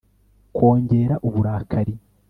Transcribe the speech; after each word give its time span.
kongera 0.55 1.15
uburakari 1.27 1.93